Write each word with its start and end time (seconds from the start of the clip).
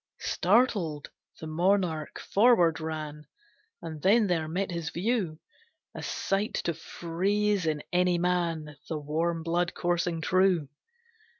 Startled, 0.21 1.11
the 1.39 1.45
monarch 1.45 2.17
forward 2.19 2.79
ran, 2.79 3.27
And 3.83 4.01
then 4.01 4.25
there 4.25 4.47
met 4.47 4.71
his 4.71 4.89
view 4.89 5.37
A 5.93 6.01
sight 6.01 6.55
to 6.63 6.73
freeze 6.73 7.67
in 7.67 7.83
any 7.93 8.17
man 8.17 8.77
The 8.89 8.97
warm 8.97 9.43
blood 9.43 9.75
coursing 9.75 10.19
true. 10.19 10.69